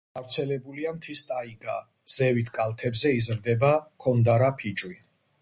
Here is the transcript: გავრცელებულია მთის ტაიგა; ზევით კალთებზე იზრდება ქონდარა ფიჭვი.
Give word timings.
გავრცელებულია 0.17 0.93
მთის 0.95 1.21
ტაიგა; 1.31 1.75
ზევით 2.15 2.49
კალთებზე 2.57 3.13
იზრდება 3.19 3.71
ქონდარა 4.07 4.53
ფიჭვი. 4.65 4.99